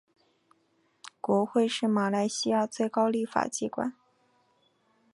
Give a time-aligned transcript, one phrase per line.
[1.21, 3.93] 国会是马来西亚最高立法机关。